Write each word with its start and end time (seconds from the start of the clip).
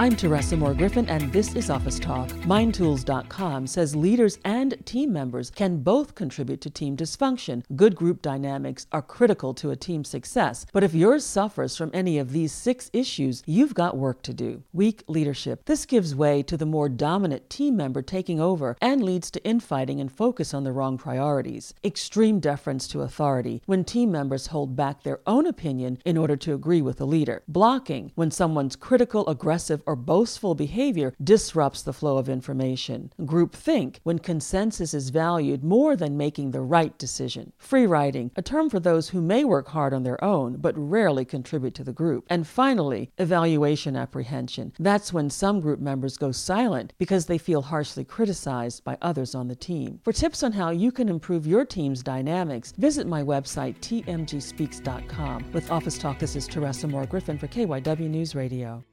I'm 0.00 0.16
Teresa 0.16 0.56
Moore 0.56 0.72
Griffin, 0.72 1.06
and 1.10 1.30
this 1.30 1.54
is 1.54 1.68
Office 1.68 1.98
Talk. 1.98 2.30
MindTools.com 2.30 3.66
says 3.66 3.94
leaders 3.94 4.38
and 4.46 4.74
team 4.86 5.12
members 5.12 5.50
can 5.50 5.82
both 5.82 6.14
contribute 6.14 6.62
to 6.62 6.70
team 6.70 6.96
dysfunction. 6.96 7.62
Good 7.76 7.96
group 7.96 8.22
dynamics 8.22 8.86
are 8.92 9.02
critical 9.02 9.52
to 9.52 9.72
a 9.72 9.76
team's 9.76 10.08
success, 10.08 10.64
but 10.72 10.82
if 10.82 10.94
yours 10.94 11.22
suffers 11.22 11.76
from 11.76 11.90
any 11.92 12.18
of 12.18 12.32
these 12.32 12.50
six 12.50 12.88
issues, 12.94 13.42
you've 13.44 13.74
got 13.74 13.94
work 13.94 14.22
to 14.22 14.32
do. 14.32 14.62
Weak 14.72 15.04
leadership. 15.06 15.66
This 15.66 15.84
gives 15.84 16.14
way 16.14 16.42
to 16.44 16.56
the 16.56 16.64
more 16.64 16.88
dominant 16.88 17.50
team 17.50 17.76
member 17.76 18.00
taking 18.00 18.40
over 18.40 18.78
and 18.80 19.02
leads 19.02 19.30
to 19.32 19.44
infighting 19.44 20.00
and 20.00 20.10
focus 20.10 20.54
on 20.54 20.64
the 20.64 20.72
wrong 20.72 20.96
priorities. 20.96 21.74
Extreme 21.84 22.40
deference 22.40 22.88
to 22.88 23.02
authority 23.02 23.60
when 23.66 23.84
team 23.84 24.10
members 24.10 24.46
hold 24.46 24.74
back 24.74 25.02
their 25.02 25.20
own 25.26 25.46
opinion 25.46 25.98
in 26.06 26.16
order 26.16 26.36
to 26.36 26.54
agree 26.54 26.80
with 26.80 26.96
the 26.96 27.06
leader. 27.06 27.42
Blocking 27.46 28.12
when 28.14 28.30
someone's 28.30 28.76
critical, 28.76 29.28
aggressive, 29.28 29.82
or 29.90 29.96
boastful 29.96 30.54
behavior 30.54 31.12
disrupts 31.20 31.82
the 31.82 31.92
flow 31.92 32.16
of 32.16 32.28
information. 32.28 33.12
Groupthink, 33.20 33.96
when 34.04 34.20
consensus 34.20 34.94
is 34.94 35.10
valued 35.10 35.64
more 35.64 35.96
than 35.96 36.16
making 36.16 36.52
the 36.52 36.60
right 36.60 36.96
decision. 36.96 37.52
Free 37.58 37.86
riding, 37.86 38.30
a 38.36 38.42
term 38.42 38.70
for 38.70 38.78
those 38.78 39.08
who 39.08 39.20
may 39.20 39.42
work 39.42 39.66
hard 39.66 39.92
on 39.92 40.04
their 40.04 40.22
own 40.22 40.58
but 40.58 40.78
rarely 40.78 41.24
contribute 41.24 41.74
to 41.74 41.82
the 41.82 41.92
group. 41.92 42.24
And 42.30 42.46
finally, 42.46 43.10
evaluation 43.18 43.96
apprehension. 43.96 44.72
That's 44.78 45.12
when 45.12 45.28
some 45.28 45.60
group 45.60 45.80
members 45.80 46.16
go 46.16 46.30
silent 46.30 46.92
because 46.98 47.26
they 47.26 47.38
feel 47.38 47.62
harshly 47.62 48.04
criticized 48.04 48.84
by 48.84 48.96
others 49.02 49.34
on 49.34 49.48
the 49.48 49.56
team. 49.56 49.98
For 50.04 50.12
tips 50.12 50.44
on 50.44 50.52
how 50.52 50.70
you 50.70 50.92
can 50.92 51.08
improve 51.08 51.48
your 51.48 51.64
team's 51.64 52.04
dynamics, 52.04 52.72
visit 52.78 53.08
my 53.08 53.24
website, 53.24 53.74
tmgspeaks.com. 53.80 55.50
With 55.52 55.68
Office 55.72 55.98
Talk, 55.98 56.20
this 56.20 56.36
is 56.36 56.46
Teresa 56.46 56.86
Moore 56.86 57.06
Griffin 57.06 57.38
for 57.38 57.48
KYW 57.48 58.08
News 58.08 58.36
Radio. 58.36 58.84